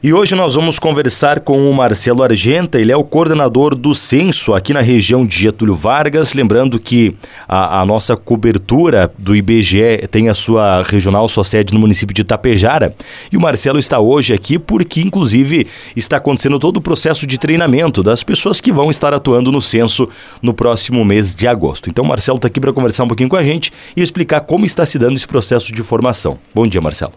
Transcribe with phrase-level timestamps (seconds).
[0.00, 4.54] E hoje nós vamos conversar com o Marcelo Argenta, ele é o coordenador do censo
[4.54, 6.34] aqui na região de Getúlio Vargas.
[6.34, 7.16] Lembrando que
[7.48, 12.20] a, a, nossa cobertura do IBGE tem a sua regional, sua sede no município de
[12.20, 12.94] Itapejara.
[13.32, 18.00] E o Marcelo está hoje aqui porque, inclusive, está acontecendo todo o processo de treinamento
[18.00, 20.08] das pessoas que vão estar atuando no censo
[20.40, 21.90] no próximo mês de agosto.
[21.90, 24.64] Então, o Marcelo está aqui para conversar um pouquinho com a gente e explicar como
[24.64, 26.38] está se dando esse processo de formação.
[26.54, 27.14] Bom dia, Marcelo.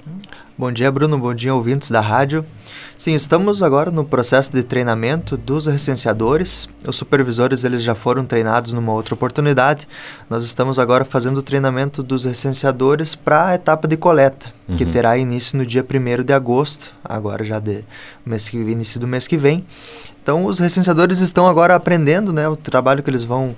[0.57, 1.17] Bom dia, Bruno.
[1.19, 2.43] Bom dia, ouvintes da rádio.
[3.01, 6.69] Sim, estamos agora no processo de treinamento dos recenseadores.
[6.85, 9.87] Os supervisores eles já foram treinados numa outra oportunidade.
[10.29, 14.77] Nós estamos agora fazendo o treinamento dos recenseadores para a etapa de coleta, uhum.
[14.77, 17.83] que terá início no dia 1 de agosto, agora já de
[18.23, 19.65] mês que, início do mês que vem.
[20.21, 23.55] Então, os recenseadores estão agora aprendendo né, o trabalho que eles vão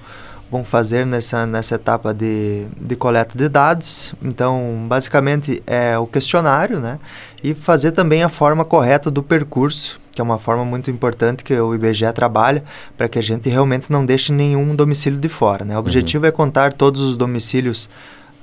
[0.53, 4.13] vão fazer nessa, nessa etapa de, de coleta de dados.
[4.21, 6.99] Então, basicamente, é o questionário, né?
[7.43, 11.59] E fazer também a forma correta do percurso, que é uma forma muito importante que
[11.59, 12.63] o IBGE trabalha
[12.95, 15.75] para que a gente realmente não deixe nenhum domicílio de fora, né?
[15.75, 16.29] O objetivo uhum.
[16.29, 17.89] é contar todos os domicílios,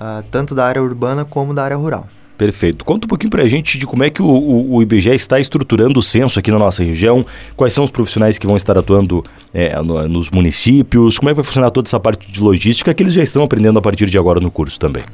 [0.01, 2.09] uh, tanto da área urbana como da área rural.
[2.41, 2.87] Perfeito.
[2.87, 5.39] Conta um pouquinho para a gente de como é que o, o, o, IBGE está
[5.39, 7.23] estruturando o censo aqui na nossa região,
[7.55, 11.37] quais são os profissionais que vão estar atuando é, no, nos municípios, como é que
[11.37, 14.17] vai funcionar toda essa parte de logística que eles já estão aprendendo a partir de
[14.17, 15.05] agora no curso também.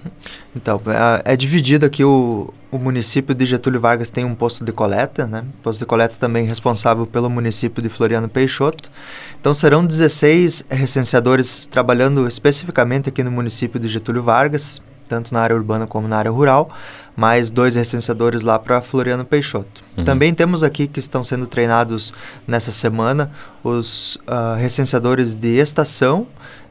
[0.54, 0.80] Então,
[1.24, 5.26] é, é dividido aqui o, o município de Getúlio Vargas tem um posto de coleta,
[5.26, 5.42] né?
[5.64, 8.88] Posto de coleta também responsável pelo município de Floriano Peixoto.
[9.40, 15.56] Então serão 16 recenseadores trabalhando especificamente aqui no município de Getúlio Vargas, tanto na área
[15.56, 16.70] urbana como na área rural
[17.16, 19.82] mais dois recenseadores lá para Floriano Peixoto.
[19.96, 20.04] Uhum.
[20.04, 22.12] Também temos aqui que estão sendo treinados
[22.46, 23.30] nessa semana
[23.64, 26.26] os uh, recenseadores de Estação,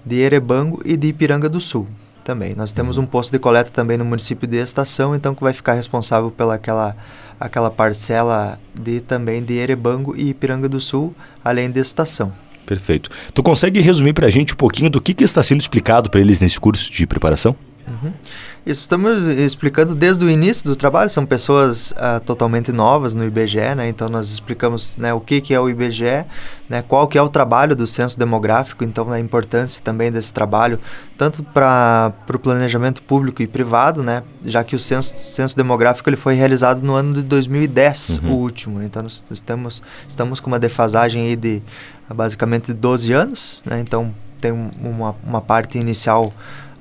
[0.06, 1.88] de Erebango e de Ipiranga do Sul.
[2.24, 2.56] Também.
[2.56, 3.04] Nós temos uhum.
[3.04, 6.56] um posto de coleta também no município de Estação, então que vai ficar responsável pela
[6.56, 6.96] aquela,
[7.40, 12.32] aquela parcela de também de Erebango e Ipiranga do Sul, além de Estação.
[12.66, 13.10] Perfeito.
[13.34, 16.20] Tu consegue resumir para a gente um pouquinho do que, que está sendo explicado para
[16.20, 17.56] eles nesse curso de preparação?
[17.88, 18.12] Uhum.
[18.66, 23.76] Isso, estamos explicando desde o início do trabalho, são pessoas uh, totalmente novas no IBGE,
[23.76, 23.88] né?
[23.88, 26.26] então nós explicamos né, o que, que é o IBGE,
[26.68, 30.80] né, qual que é o trabalho do censo demográfico, então a importância também desse trabalho,
[31.16, 36.18] tanto para o planejamento público e privado, né, já que o censo, censo demográfico ele
[36.18, 38.32] foi realizado no ano de 2010, uhum.
[38.32, 41.62] o último, então nós estamos, estamos com uma defasagem aí de
[42.12, 44.12] basicamente 12 anos, né, então
[44.42, 46.34] tem uma, uma parte inicial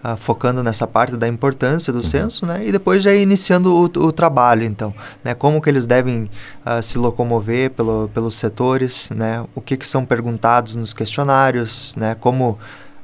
[0.04, 2.02] uh, focando nessa parte da importância do uhum.
[2.02, 2.66] censo, né?
[2.66, 4.94] E depois já iniciando o, o trabalho, então,
[5.24, 5.34] né?
[5.34, 6.30] Como que eles devem
[6.64, 9.44] uh, se locomover pelo, pelos setores, né?
[9.54, 12.14] O que que são perguntados nos questionários, né?
[12.14, 12.50] Como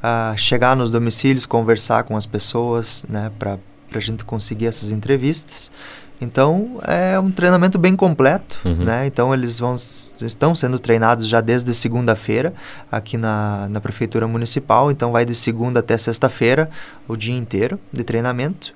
[0.03, 3.33] uh, chegar nos domicílios, conversar com as pessoas, né?
[3.39, 3.59] Para
[3.95, 5.73] a gente conseguir essas entrevistas.
[6.21, 8.85] Então é um treinamento bem completo, uhum.
[8.85, 9.07] né?
[9.07, 12.53] Então eles vão estão sendo treinados já desde segunda-feira
[12.93, 14.91] aqui na, na prefeitura municipal.
[14.91, 16.69] Então vai de segunda até sexta-feira
[17.09, 18.75] o dia inteiro de treinamento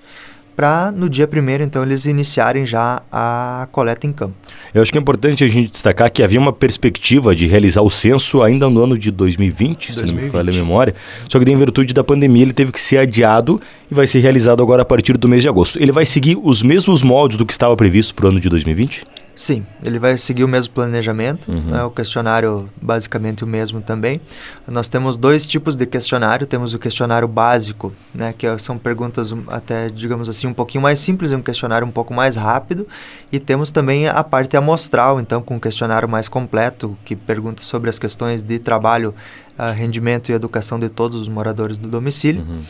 [0.56, 4.34] para no dia primeiro então eles iniciarem já a coleta em campo.
[4.72, 7.90] Eu acho que é importante a gente destacar que havia uma perspectiva de realizar o
[7.90, 9.94] censo ainda no ano de 2020, 2020.
[9.94, 10.94] se não me falha a memória,
[11.28, 13.60] só que em virtude da pandemia ele teve que ser adiado
[13.90, 15.80] e vai ser realizado agora a partir do mês de agosto.
[15.80, 19.04] Ele vai seguir os mesmos moldes do que estava previsto para o ano de 2020?
[19.36, 21.60] Sim, ele vai seguir o mesmo planejamento, uhum.
[21.62, 24.20] né, o questionário basicamente o mesmo também.
[24.66, 29.90] Nós temos dois tipos de questionário, temos o questionário básico, né, que são perguntas até,
[29.90, 32.86] digamos assim, um pouquinho mais simples, um questionário um pouco mais rápido,
[33.32, 37.90] e temos também a parte amostral, então com um questionário mais completo, que pergunta sobre
[37.90, 39.12] as questões de trabalho,
[39.58, 42.42] uh, rendimento e educação de todos os moradores do domicílio.
[42.42, 42.62] Uhum.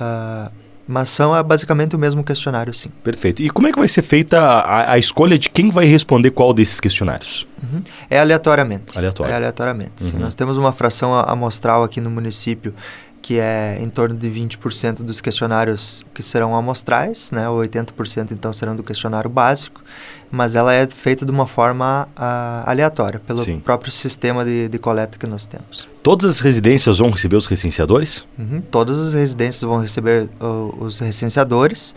[0.00, 0.50] Uh,
[0.90, 2.90] mas são é basicamente o mesmo questionário, sim.
[3.04, 3.40] Perfeito.
[3.42, 6.52] E como é que vai ser feita a, a escolha de quem vai responder qual
[6.52, 7.46] desses questionários?
[7.62, 7.80] Uhum.
[8.10, 8.98] É aleatoriamente.
[8.98, 9.32] Aleatório.
[9.32, 10.02] É aleatoriamente.
[10.02, 10.18] Uhum.
[10.18, 12.74] Nós temos uma fração amostral aqui no município
[13.22, 17.46] que é em torno de 20% dos questionários que serão amostrais, né?
[17.46, 19.82] 80% então serão do questionário básico,
[20.30, 23.60] mas ela é feita de uma forma uh, aleatória, pelo Sim.
[23.60, 25.88] próprio sistema de, de, coleta que nós temos.
[26.02, 28.24] Todas as residências vão receber os recenseadores?
[28.38, 31.94] Uhum, todas as residências vão receber uh, os recenseadores.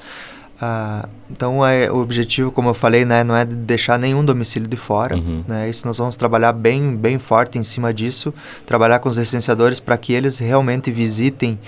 [0.64, 4.68] Uh, então, é, o objetivo, como eu falei, né, não é de deixar nenhum domicílio
[4.68, 5.16] de fora.
[5.16, 5.44] Uhum.
[5.48, 8.34] Né, isso nós vamos trabalhar bem, bem forte em cima disso,
[8.66, 11.60] trabalhar com os recenseadores para que eles realmente visitem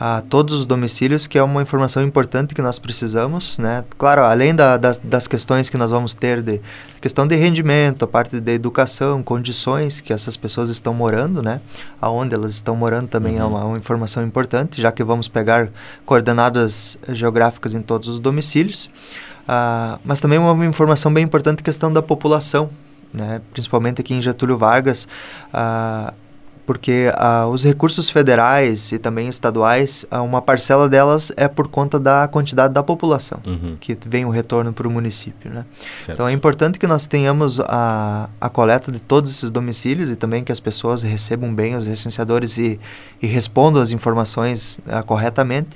[0.00, 3.84] a todos os domicílios, que é uma informação importante que nós precisamos, né?
[3.98, 6.58] Claro, além da, das, das questões que nós vamos ter de
[7.02, 11.60] questão de rendimento, a parte da educação, condições que essas pessoas estão morando, né?
[12.00, 13.50] Aonde elas estão morando também é uhum.
[13.50, 15.68] é uma, uma, informação importante, já que vamos pegar
[16.06, 18.86] coordenadas geográficas em todos os domicílios.
[19.42, 22.70] Uh, mas também uma informação bem importante, questão da população,
[23.12, 23.42] né?
[23.52, 25.06] principalmente aqui em Getúlio Vargas,
[25.52, 26.14] uh,
[26.70, 31.98] porque uh, os recursos federais e também estaduais, uh, uma parcela delas é por conta
[31.98, 33.76] da quantidade da população, uhum.
[33.80, 35.50] que vem o retorno para o município.
[35.50, 35.64] Né?
[36.08, 40.44] Então é importante que nós tenhamos a, a coleta de todos esses domicílios e também
[40.44, 42.78] que as pessoas recebam bem os recenseadores e,
[43.20, 45.70] e respondam as informações uh, corretamente,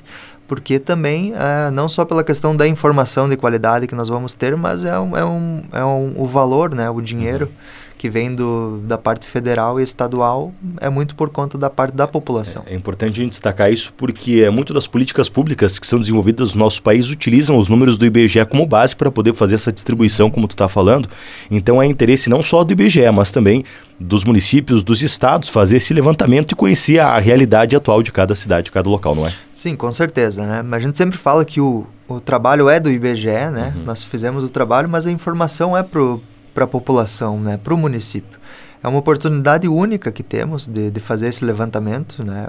[0.46, 1.32] porque também,
[1.72, 5.16] não só pela questão da informação de qualidade que nós vamos ter, mas é, um,
[5.16, 7.46] é, um, é um, o valor, né, o dinheiro.
[7.46, 11.94] Uhum que vem do, da parte federal e estadual é muito por conta da parte
[11.94, 12.62] da população.
[12.66, 15.98] É, é importante a gente destacar isso porque é muito das políticas públicas que são
[15.98, 19.72] desenvolvidas no nosso país utilizam os números do IBGE como base para poder fazer essa
[19.72, 21.08] distribuição, como tu está falando.
[21.50, 23.64] Então é interesse não só do IBGE, mas também
[23.98, 28.66] dos municípios, dos estados, fazer esse levantamento e conhecer a realidade atual de cada cidade,
[28.66, 29.32] de cada local, não é?
[29.54, 30.62] Sim, com certeza, né?
[30.62, 33.72] Mas a gente sempre fala que o, o trabalho é do IBGE, né?
[33.74, 33.84] Uhum.
[33.84, 36.20] Nós fizemos o trabalho, mas a informação é pro
[36.54, 38.38] para a população, né, para o município.
[38.82, 42.48] É uma oportunidade única que temos de, de fazer esse levantamento, né?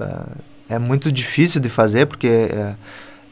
[0.00, 2.74] É, é muito difícil de fazer porque é,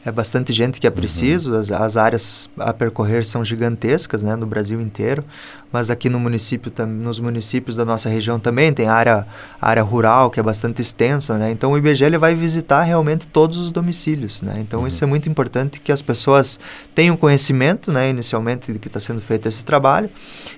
[0.05, 0.95] é bastante gente que é uhum.
[0.95, 1.59] preciso, uhum.
[1.59, 5.25] as, as, áreas a percorrer são gigantescas, né, no Brasil inteiro,
[5.71, 9.25] mas aqui no município, nos municípios da nossa região também tem área,
[9.59, 13.57] área rural que é bastante extensa, né, então o IBGE ele vai visitar realmente todos
[13.57, 14.87] os domicílios, né, então uhum.
[14.87, 16.59] isso é muito importante que as pessoas
[16.93, 20.09] tenham conhecimento, né, inicialmente de que está sendo feito esse trabalho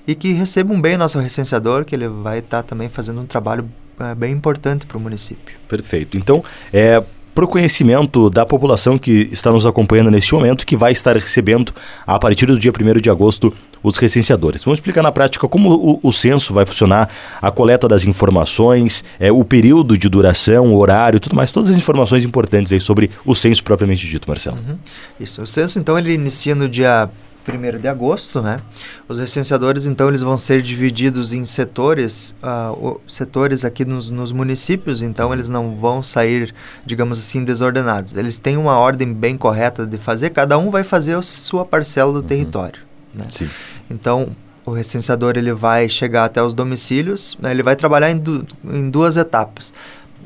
[0.05, 3.25] e que recebam bem o nosso recenseador, que ele vai estar tá também fazendo um
[3.25, 5.57] trabalho é, bem importante para o município.
[5.67, 6.17] Perfeito.
[6.17, 7.03] Então, é,
[7.37, 11.71] para o conhecimento da população que está nos acompanhando neste momento, que vai estar recebendo,
[12.07, 13.53] a partir do dia 1 de agosto,
[13.83, 14.63] os recenseadores.
[14.63, 17.07] Vamos explicar na prática como o, o, censo vai funcionar,
[17.39, 21.77] a coleta das informações, é, o período de duração, o horário, tudo mais, todas as
[21.77, 24.57] informações importantes aí sobre o censo propriamente dito, Marcelo.
[24.57, 24.75] Uhum.
[25.19, 27.07] Isso, o censo então ele inicia no dia
[27.47, 28.59] 1 de agosto, né?
[29.07, 35.01] Os recenseadores, então, eles vão ser divididos em setores, uh, setores aqui nos, nos, municípios,
[35.01, 36.53] então eles não vão sair,
[36.85, 38.15] digamos assim, desordenados.
[38.15, 42.11] Eles têm uma ordem bem correta de fazer, cada um vai fazer a sua parcela
[42.11, 42.25] do uhum.
[42.25, 42.81] território,
[43.13, 43.25] né?
[43.31, 43.49] Sim.
[43.89, 44.35] Então,
[44.65, 47.51] o recenseador ele vai chegar até os domicílios, né?
[47.51, 49.73] ele vai trabalhar em, du em duas etapas.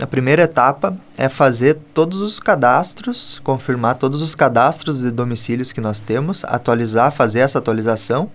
[0.01, 5.79] A primeira etapa é fazer todos os cadastros, confirmar todos os cadastros de domicílios que
[5.79, 8.31] nós temos, atualizar, fazer essa atualização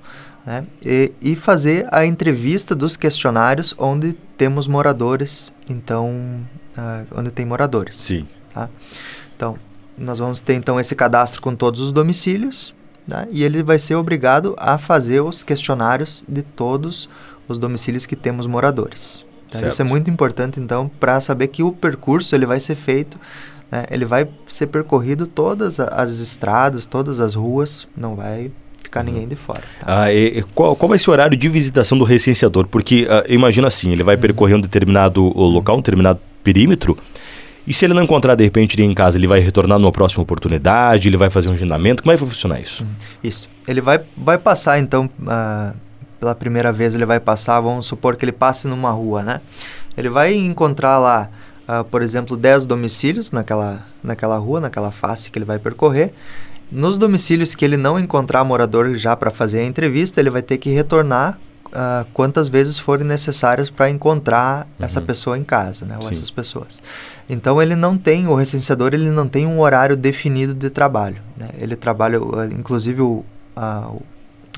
[0.46, 0.64] né?
[0.80, 6.08] e, e fazer a entrevista dos questionários onde temos moradores, então,
[6.78, 7.96] uh, onde tem moradores.
[7.96, 8.28] Sim.
[8.54, 8.68] Tá?
[9.36, 9.58] Então,
[9.98, 12.72] nós vamos ter então esse cadastro com todos os domicílios
[13.08, 13.26] né?
[13.28, 17.08] e ele vai ser obrigado a fazer os questionários de todos
[17.48, 19.25] os domicílios que temos moradores.
[19.60, 19.68] Tá?
[19.68, 23.18] Isso é muito importante, então, para saber que o percurso ele vai ser feito,
[23.70, 23.84] né?
[23.90, 28.50] ele vai ser percorrido todas as estradas, todas as ruas, não vai
[28.82, 29.06] ficar uhum.
[29.06, 29.62] ninguém de fora.
[29.80, 30.04] Tá?
[30.04, 32.66] Ah, e, qual, qual vai ser o horário de visitação do recenseador?
[32.66, 36.96] Porque uh, imagina assim, ele vai percorrer um determinado local, um determinado perímetro,
[37.66, 41.08] e se ele não encontrar de repente em casa, ele vai retornar numa próxima oportunidade,
[41.08, 42.86] ele vai fazer um agendamento, como é que vai funcionar isso?
[43.22, 43.48] Isso.
[43.66, 45.76] Ele vai, vai passar então uh,
[46.26, 49.40] pela primeira vez ele vai passar, vamos supor que ele passe numa rua, né?
[49.96, 51.30] Ele vai encontrar lá,
[51.68, 56.12] uh, por exemplo, 10 domicílios naquela, naquela rua, naquela face que ele vai percorrer.
[56.70, 60.58] Nos domicílios que ele não encontrar morador já para fazer a entrevista, ele vai ter
[60.58, 64.84] que retornar uh, quantas vezes forem necessárias para encontrar uhum.
[64.84, 65.94] essa pessoa em casa, né?
[65.96, 66.10] Ou Sim.
[66.10, 66.82] essas pessoas.
[67.30, 71.22] Então ele não tem, o recenseador ele não tem um horário definido de trabalho.
[71.36, 71.50] Né?
[71.56, 72.18] Ele trabalha,
[72.52, 73.24] inclusive o,
[73.56, 74.02] uh,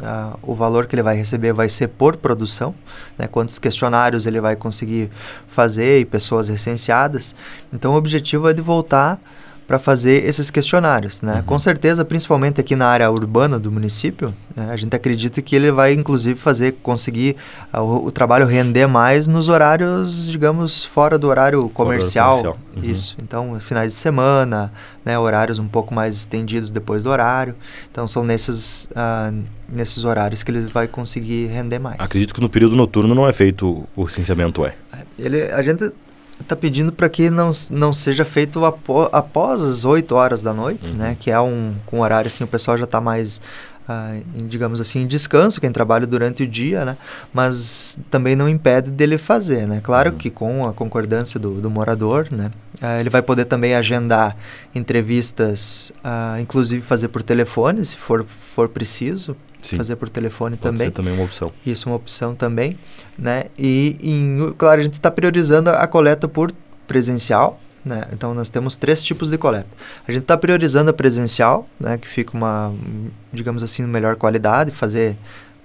[0.00, 2.72] Uh, o valor que ele vai receber vai ser por produção,
[3.18, 5.10] né, quantos questionários ele vai conseguir
[5.46, 7.34] fazer e pessoas recenseadas.
[7.72, 9.20] Então, o objetivo é de voltar
[9.68, 11.20] para fazer esses questionários.
[11.20, 11.34] Né?
[11.34, 11.42] Uhum.
[11.42, 15.70] Com certeza, principalmente aqui na área urbana do município, né, a gente acredita que ele
[15.70, 17.36] vai, inclusive, fazer conseguir
[17.74, 22.38] uh, o, o, trabalho render mais nos horários, digamos, fora do horário comercial.
[22.38, 22.58] comercial.
[22.76, 22.82] Uhum.
[22.82, 23.18] Isso.
[23.22, 24.72] Então, finais de semana,
[25.04, 27.54] né, horários um pouco mais estendidos depois do horário.
[27.92, 32.00] Então, são nesses, uh, nesses horários que ele vai conseguir render mais.
[32.00, 34.74] Acredito que no período noturno não é feito o licenciamento, é?
[35.18, 35.92] Ele, a gente
[36.40, 40.86] está pedindo para que não, não seja feito apó, após as 8 horas da noite,
[40.86, 40.94] uhum.
[40.94, 41.16] né?
[41.18, 43.40] Que é um, um horário assim, o pessoal já está mais,
[43.88, 46.96] uh, em, digamos assim, em descanso, quem trabalha durante o dia, né?
[47.32, 49.80] Mas também não impede dele fazer, né?
[49.82, 50.16] Claro uhum.
[50.16, 52.50] que com a concordância do, do morador, né?
[52.80, 54.36] Uh, ele vai poder também agendar
[54.74, 59.36] entrevistas, uh, inclusive fazer por telefone, se for, for preciso,
[59.70, 59.76] Sim.
[59.76, 60.88] fazer por telefone Pode também.
[60.88, 61.52] Ser também uma opção.
[61.64, 62.76] Isso, uma opção também,
[63.18, 63.44] né?
[63.58, 66.52] E, em, claro, a gente está priorizando a coleta por
[66.86, 68.04] presencial, né?
[68.12, 69.68] Então nós temos três tipos de coleta.
[70.06, 71.98] A gente está priorizando a presencial, né?
[71.98, 72.72] Que fica uma,
[73.32, 75.16] digamos assim, melhor qualidade, fazer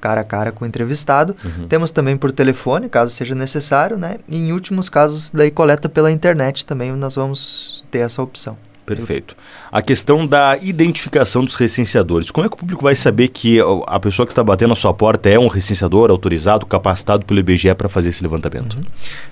[0.01, 1.33] cara a cara com o entrevistado.
[1.43, 1.67] Uhum.
[1.67, 4.17] Temos também por telefone, caso seja necessário, né?
[4.27, 8.57] E em últimos casos, daí coleta pela internet também, nós vamos ter essa opção.
[8.86, 9.36] Perfeito.
[9.72, 12.30] A questão da identificação dos recenseadores.
[12.30, 14.94] Como é que o público vai saber que a pessoa que está batendo a sua
[14.94, 18.75] porta é um recenseador autorizado, capacitado pelo IBGE para fazer esse levantamento?
[18.75, 18.84] Uhum.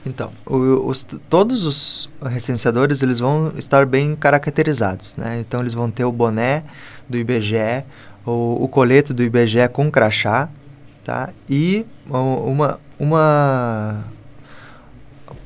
[0.05, 5.17] Então, o, os, todos os recenseadores eles vão estar bem caracterizados.
[5.17, 5.39] Né?
[5.41, 6.63] Então, eles vão ter o boné
[7.10, 7.84] do IBGE,
[8.25, 10.48] o, o colete do IBGE com crachá,
[11.03, 11.29] tá?
[11.50, 14.03] E uma, uma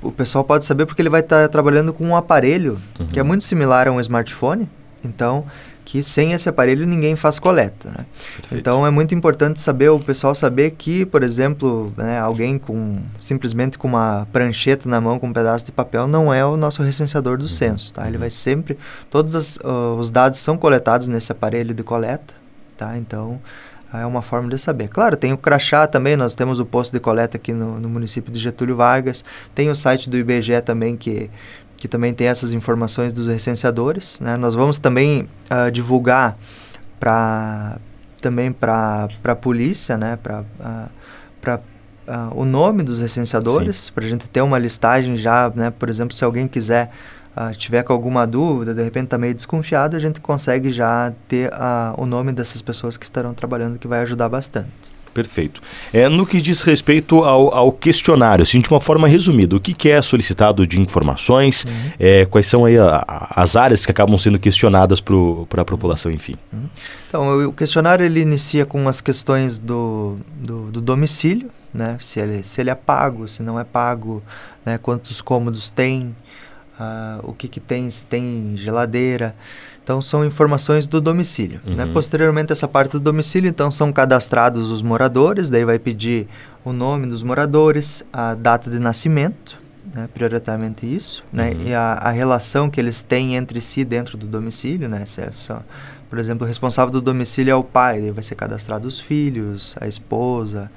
[0.08, 3.08] o pessoal pode saber porque ele vai estar tá trabalhando com um aparelho uhum.
[3.08, 4.70] que é muito similar a um smartphone.
[5.04, 5.46] Então,
[5.86, 7.92] que sem esse aparelho ninguém faz coleta.
[7.92, 8.06] Né?
[8.52, 13.78] Então é muito importante saber o pessoal saber que, por exemplo, né, alguém com simplesmente
[13.78, 17.38] com uma prancheta na mão com um pedaço de papel não é o nosso recenseador
[17.38, 17.50] do uhum.
[17.50, 17.94] censo.
[17.94, 18.08] Tá?
[18.08, 18.22] Ele uhum.
[18.22, 18.78] vai sempre
[19.12, 22.34] todos as, uh, os dados são coletados nesse aparelho de coleta.
[22.76, 22.98] Tá?
[22.98, 23.40] Então
[24.00, 24.88] é uma forma de saber.
[24.88, 28.32] Claro, tem o crachá também, nós temos o posto de coleta aqui no, no município
[28.32, 29.24] de Getúlio Vargas,
[29.54, 31.30] tem o site do IBGE também que,
[31.78, 34.20] que também tem essas informações dos recenseadores.
[34.20, 34.38] Né?
[34.38, 36.38] Nós vamos também uh, divulgar
[37.00, 37.78] para
[38.22, 40.18] também para a polícia, né?
[40.20, 45.70] para uh, uh, o nome dos recenseadores, para a gente ter uma listagem já, né?
[45.70, 46.92] por exemplo, se alguém quiser
[47.36, 51.50] uh, tiver com alguma dúvida, de repente está meio desconfiado, a gente consegue já ter
[51.50, 54.96] uh, o nome dessas pessoas que estarão trabalhando, que vai ajudar bastante.
[55.15, 55.62] Perfeito.
[55.94, 59.74] É, no que diz respeito ao, ao questionário, assim, de uma forma resumida, o que,
[59.74, 61.92] que é solicitado de informações, uhum.
[61.98, 66.12] é, quais são aí a, a, as áreas que acabam sendo questionadas para a população,
[66.12, 66.36] enfim.
[66.51, 66.65] Uhum.
[67.08, 71.98] Então, o questionário ele inicia com as questões do, do, do domicílio, né?
[72.01, 74.22] se, ele, se ele é pago, se não é pago,
[74.65, 74.77] né?
[74.77, 76.13] quantos cômodos tem,
[77.24, 79.36] o que, que tem, se tem geladeira.
[79.84, 81.60] Então, são informações do domicílio.
[81.63, 81.72] Né?
[81.72, 81.75] Uhum.
[81.75, 81.94] Né?
[81.94, 86.27] Posteriormente, essa parte do domicílio, então, são cadastrados os moradores, daí vai pedir
[86.63, 89.60] o nome dos moradores, a data de nascimento,
[89.94, 90.10] né?
[90.12, 91.51] prioritariamente isso, né?
[91.51, 91.58] uhum.
[91.58, 91.63] né?
[91.67, 94.89] e a, a, relação que eles têm entre si dentro do domicílio.
[94.89, 95.05] Né?
[95.05, 95.62] Se é só,
[96.10, 99.75] por exemplo, o responsável do domicílio é o pai, daí vai ser cadastrado os filhos,
[99.79, 100.72] a esposa,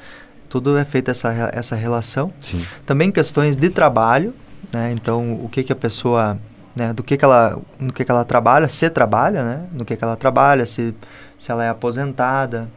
[0.48, 2.32] tudo é feita essa, essa relação.
[2.40, 2.64] Sim.
[2.84, 4.34] Também questões de trabalho,
[4.72, 4.92] né?
[4.92, 6.38] Então, o que que a pessoa,
[6.74, 9.66] né, do que que ela, no que que ela trabalha, se trabalha, né?
[9.72, 10.94] No que que ela trabalha, se
[11.38, 12.68] se ela é aposentada.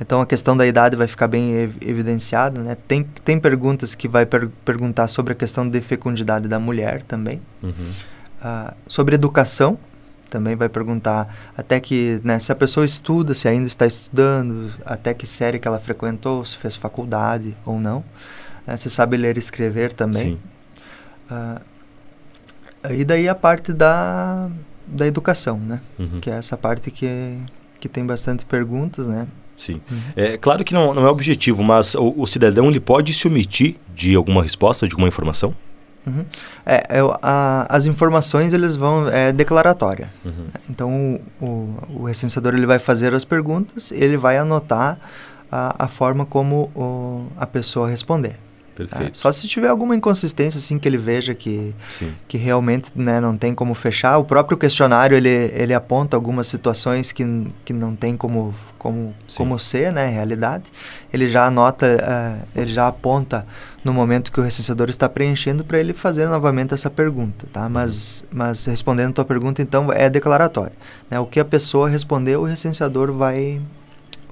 [0.00, 2.76] Então a questão da idade vai ficar bem ev evidenciada, né?
[2.86, 7.40] Tem tem perguntas que vai per perguntar sobre a questão de fecundidade da mulher também.
[7.62, 7.72] Uhum.
[7.72, 9.78] Uh, sobre educação,
[10.28, 15.14] também vai perguntar até que, né, se a pessoa estuda, se ainda está estudando, até
[15.14, 18.04] que série que ela frequentou, se fez faculdade ou não.
[18.66, 20.32] Né, se sabe ler e escrever também.
[20.32, 20.38] Sim.
[21.30, 21.60] Uh,
[22.90, 24.48] e daí a parte da,
[24.86, 25.80] da educação, né?
[25.98, 26.20] Uhum.
[26.20, 27.38] Que é essa parte que,
[27.80, 29.26] que tem bastante perguntas, né?
[29.56, 29.80] Sim.
[29.90, 30.00] Uhum.
[30.16, 33.76] É claro que não, não é objetivo, mas o, o, cidadão ele pode se omitir
[33.94, 35.54] de alguma resposta, de alguma informação?
[36.06, 36.24] Uhum.
[36.66, 40.10] É, é a, as informações eles vão é declaratória.
[40.24, 40.46] Uhum.
[40.68, 44.98] Então o, o, o, recenseador ele vai fazer as perguntas, ele vai anotar
[45.50, 48.38] a, a forma como o, a pessoa responder.
[48.74, 49.12] Perfeito.
[49.12, 49.14] Tá?
[49.14, 51.74] Só se tiver alguma inconsistência, assim, que ele veja que,
[52.26, 54.18] que realmente né, não tem como fechar.
[54.18, 57.24] O próprio questionário, ele, ele aponta algumas situações que,
[57.64, 60.64] que não tem como, como, como ser, né, realidade.
[61.12, 63.46] Ele já anota, uh, ele já aponta
[63.84, 67.64] no momento que o recenseador está preenchendo para ele fazer novamente essa pergunta, tá?
[67.64, 67.70] Uhum.
[67.70, 70.72] Mas, mas respondendo a tua pergunta, então, é declaratório.
[71.08, 71.20] Né?
[71.20, 73.60] O que a pessoa respondeu, o recenseador vai,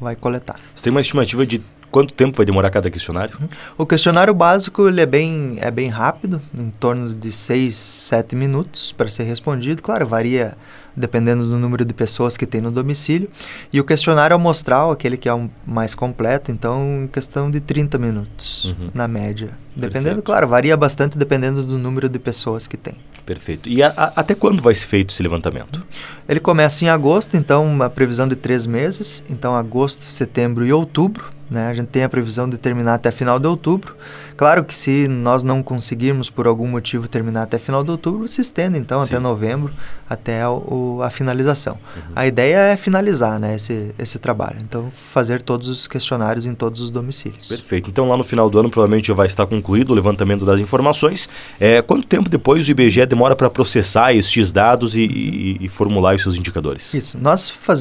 [0.01, 0.59] vai coletar.
[0.75, 3.39] Você tem uma estimativa de Quanto tempo vai demorar cada questionário?
[3.77, 8.93] O questionário básico ele é, bem, é bem rápido, em torno de 6, 7 minutos
[8.93, 9.83] para ser respondido.
[9.83, 10.57] Claro, varia
[10.97, 13.29] dependendo do número de pessoas que tem no domicílio.
[13.71, 17.99] E o questionário amostral, aquele que é o mais completo, então em questão de 30
[17.99, 18.91] minutos, uhum.
[18.95, 19.51] na média.
[19.77, 20.23] Dependendo, Perfeito.
[20.23, 22.95] claro, varia bastante dependendo do número de pessoas que tem.
[23.27, 23.69] Perfeito.
[23.69, 25.85] E a, a, até quando vai ser feito esse levantamento?
[26.29, 29.23] Ele começa em agosto, então uma previsão de três meses.
[29.29, 31.33] Então agosto, setembro e outubro.
[31.53, 31.69] Né?
[31.69, 33.95] A gente tem a previsão de terminar até final de outubro.
[34.37, 38.41] Claro que se nós não conseguirmos por algum motivo terminar até final de outubro, se
[38.41, 39.13] estende então Sim.
[39.15, 39.73] até novembro,
[40.09, 41.75] até o, a finalização.
[41.75, 42.13] Uhum.
[42.17, 44.57] A ideia é finalizar né, esse, esse trabalho.
[44.61, 47.49] Então fazer todos os questionários em todos os domicílios.
[47.49, 47.91] Perfeito.
[47.91, 51.29] Então lá no final do ano provavelmente já vai estar concluído o levantamento das informações.
[51.61, 56.15] É, quanto tempo depois o IBGE demora para processar estes dados e, e, e, formular
[56.15, 56.93] os seus indicadores?
[56.95, 57.19] Isso.
[57.21, 57.75] Nós fa,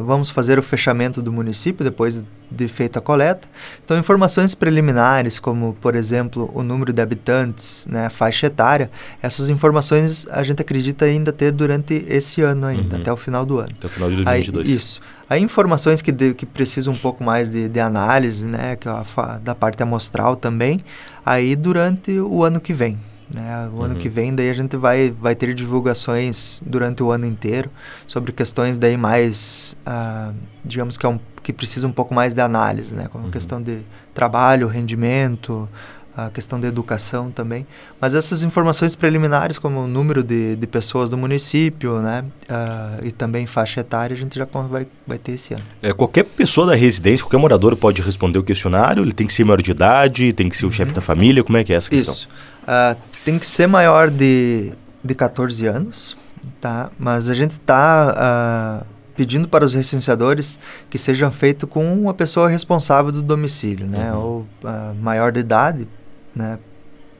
[0.00, 3.48] vamos fazer o fechamento do município depois de feita a coleta.
[3.84, 8.90] Então, informações preliminares, como, por exemplo, o número de habitantes, né, a faixa etária,
[9.22, 13.00] essas informações a gente acredita ainda ter durante esse ano ainda, uhum.
[13.02, 13.70] até o final do ano.
[13.76, 14.66] Até o final de 2022.
[14.66, 15.00] Aí, isso.
[15.28, 18.92] Aí informações que, de, que precisam um pouco mais de, de análise, né, que é
[18.92, 20.78] a, da parte amostral também,
[21.24, 22.98] aí durante o ano que vem.
[23.32, 23.68] Né?
[23.72, 23.82] O uhum.
[23.84, 27.70] ano que vem daí a gente vai, vai ter divulgações durante o ano inteiro
[28.06, 32.40] sobre questões daí mais, uh, digamos que é um, que precisa um pouco mais de
[32.40, 33.08] análise, né?
[33.10, 33.30] Como uhum.
[33.30, 33.80] questão de
[34.12, 35.68] trabalho, rendimento,
[36.16, 37.66] a questão da educação também.
[38.00, 43.10] Mas essas informações preliminares, como o número de, de pessoas do município, né, uh, e
[43.10, 45.64] também faixa etária, a gente já vai, vai ter esse ano.
[45.82, 49.02] É, qualquer pessoa da residência, qualquer morador pode responder o questionário?
[49.02, 50.94] Ele tem que ser maior de idade, tem que ser o chefe uhum.
[50.94, 51.42] da família?
[51.42, 52.14] Como é que é essa questão?
[52.14, 52.28] Isso.
[52.62, 56.16] Uh, tem que ser maior de, de 14 anos,
[56.60, 56.90] tá?
[56.98, 58.84] Mas a gente está...
[58.84, 60.58] Uh, pedindo para os recenseadores
[60.90, 64.12] que sejam feitos com uma pessoa responsável do domicílio, né?
[64.12, 64.18] Uhum.
[64.18, 65.88] Ou uh, maior de idade,
[66.34, 66.58] né?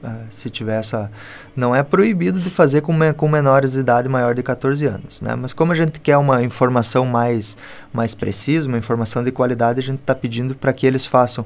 [0.03, 1.09] Uh, se tiver essa...
[1.55, 5.21] Não é proibido de fazer com, me, com menores de idade maior de 14 anos,
[5.21, 5.35] né?
[5.35, 7.57] Mas como a gente quer uma informação mais,
[7.93, 11.45] mais precisa, uma informação de qualidade, a gente está pedindo para que eles façam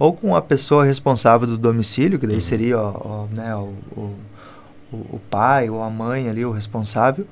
[0.00, 2.40] ou com a pessoa responsável do domicílio, que daí uhum.
[2.40, 4.16] seria ó, ó, né, o, o,
[4.92, 7.26] o pai ou a mãe ali, o responsável,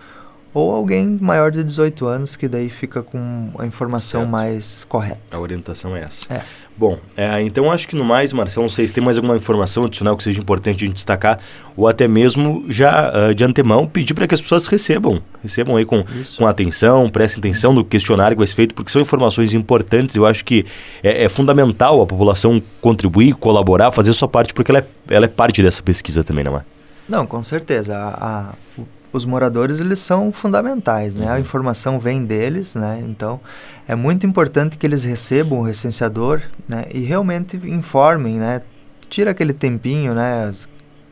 [0.53, 4.31] ou alguém maior de 18 anos que daí fica com a informação certo.
[4.31, 5.37] mais correta.
[5.37, 6.33] A orientação é essa.
[6.33, 6.43] É.
[6.77, 9.85] Bom, é, então acho que no mais, Marcelo, não sei se tem mais alguma informação
[9.85, 11.41] adicional que seja importante a gente destacar,
[11.77, 15.85] ou até mesmo já uh, de antemão pedir para que as pessoas recebam, recebam aí
[15.85, 16.05] com,
[16.37, 20.15] com atenção, prestem atenção no questionário que vai ser feito, porque são informações importantes.
[20.15, 20.65] Eu acho que
[21.03, 25.25] é, é fundamental a população contribuir, colaborar, fazer a sua parte, porque ela é, ela
[25.25, 26.63] é parte dessa pesquisa também, não é?
[27.09, 27.97] Não, com certeza.
[27.97, 28.51] A,
[28.81, 31.27] a, os moradores eles são fundamentais, né?
[31.27, 31.33] Uhum.
[31.33, 33.03] A informação vem deles, né?
[33.03, 33.41] Então
[33.87, 36.85] é muito importante que eles recebam o recenseador, né?
[36.93, 38.63] E realmente informem, né?
[39.09, 40.53] Tira aquele tempinho, né?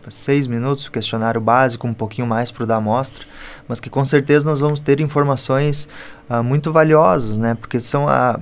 [0.09, 3.27] Seis minutos, questionário básico, um pouquinho mais para o da amostra,
[3.67, 5.89] mas que com certeza nós vamos ter informações
[6.31, 7.57] uh, muito valiosas, né?
[7.57, 8.39] Porque são a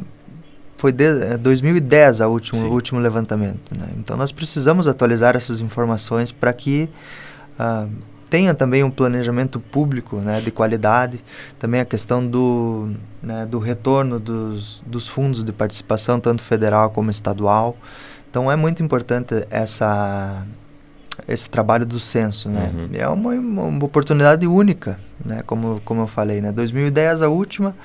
[0.76, 3.88] foi de, 2010 a último, o último levantamento, né?
[3.96, 6.90] Então nós precisamos atualizar essas informações para que
[7.58, 7.88] uh,
[8.28, 11.22] tenha também um planejamento público né, de qualidade,
[11.58, 12.90] também a questão do,
[13.22, 17.76] né, do retorno dos, dos fundos de participação, tanto federal como estadual.
[18.30, 20.44] Então é muito importante essa,
[21.28, 22.48] esse trabalho do censo.
[22.48, 22.72] Né?
[22.74, 22.88] Uhum.
[22.92, 26.40] É uma, uma oportunidade única, né, como, como eu falei.
[26.40, 26.50] Né?
[26.50, 27.76] 2010 a última,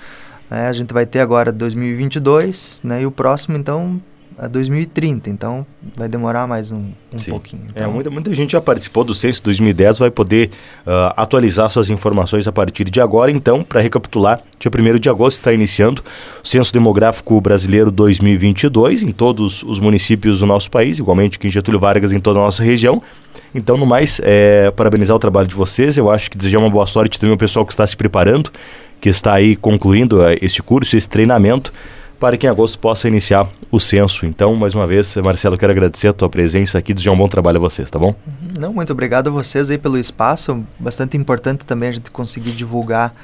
[0.49, 4.01] né, a gente vai ter agora 2022, né, e o próximo então
[4.39, 5.65] a 2030, então
[5.97, 7.63] vai demorar mais um, um pouquinho.
[7.75, 7.89] É, então...
[7.89, 10.49] É, muita, muita gente já participou do censo 2010, vai poder
[10.87, 13.29] uh, atualizar suas informações a partir de agora.
[13.29, 16.01] Então, para recapitular, dia 1 de agosto está iniciando
[16.41, 21.51] o Censo Demográfico Brasileiro 2022 em todos os municípios do nosso país, igualmente aqui em
[21.51, 23.03] Getúlio Vargas, em toda a nossa região.
[23.53, 25.97] Então, no mais, é, parabenizar o trabalho de vocês.
[25.97, 28.49] Eu acho que desejar uma boa sorte também ao pessoal que está se preparando,
[29.01, 31.73] que está aí concluindo uh, este curso, esse treinamento
[32.19, 34.25] para que em agosto possa iniciar o censo.
[34.25, 37.57] Então, mais uma vez, Marcelo, quero agradecer a tua presença aqui, desejar um bom trabalho
[37.57, 38.13] a vocês, tá bom?
[38.59, 43.15] Não, muito obrigado a vocês aí pelo espaço, bastante importante também a gente conseguir divulgar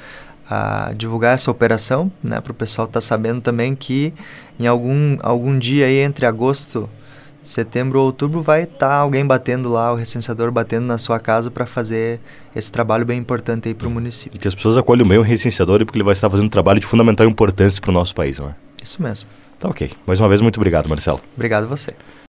[0.48, 4.14] a divulgar essa operação, né, para o pessoal estar tá sabendo também que
[4.60, 6.88] em algum, algum dia aí entre agosto,
[7.42, 11.50] setembro ou outubro vai estar tá alguém batendo lá, o recenseador batendo na sua casa
[11.50, 12.20] para fazer
[12.54, 14.36] esse trabalho bem importante aí para o município.
[14.36, 16.78] E que as pessoas acolham bem o recenseador porque ele vai estar fazendo um trabalho
[16.78, 18.65] de fundamental importância para o nosso país, não é?
[18.86, 19.28] Isso mesmo.
[19.58, 19.90] Tá ok.
[20.06, 21.20] Mais uma vez, muito obrigado, Marcelo.
[21.34, 21.92] Obrigado a você.